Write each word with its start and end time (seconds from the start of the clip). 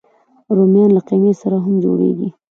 رومیان 0.57 0.89
له 0.95 1.01
قیمې 1.07 1.33
سره 1.41 1.57
هم 1.63 1.73
جوړېږي 1.83 2.29